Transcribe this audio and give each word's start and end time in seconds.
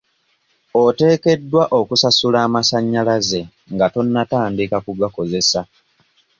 Oteekeddwa 0.83 1.63
okusasulira 1.79 2.39
amasannyalaze 2.47 3.41
nga 3.73 3.87
tonnatandika 3.93 4.77
kugakozesa. 4.85 5.61